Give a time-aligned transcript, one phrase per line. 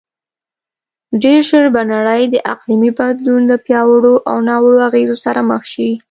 [1.23, 5.89] ډېرژر به نړی د اقلیمې بدلون له پیاوړو او ناوړو اغیزو سره مخ شې